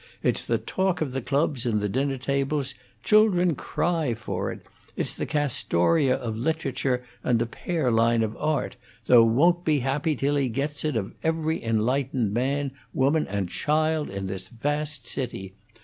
[0.23, 4.61] It's the talk of the clubs and the dinner tables; children cry for it;
[4.97, 10.37] it's the Castoria of literature and the Pearline of art, the 'Won't be happy till
[10.37, 15.53] he gets it of every enlightened man, woman, and child in this vast city.